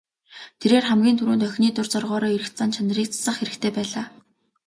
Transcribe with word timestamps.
Тэрээр 0.59 0.85
хамгийн 0.87 1.17
түрүүнд 1.17 1.43
охины 1.47 1.69
дур 1.75 1.87
зоргоороо 1.93 2.31
эрх 2.37 2.47
зан 2.57 2.69
чанарыг 2.75 3.07
засах 3.11 3.35
хэрэгтэй 3.39 3.71
байлаа. 3.75 4.05